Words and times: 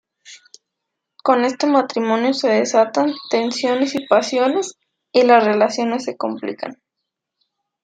Con 1.21 1.45
este 1.45 1.67
matrimonio 1.67 2.33
se 2.33 2.47
desatan 2.49 3.13
tensiones 3.29 3.93
y 3.93 4.07
pasiones 4.07 4.73
y 5.11 5.21
las 5.21 5.45
relaciones 5.45 6.05
se 6.05 6.17
complican. 6.17 6.81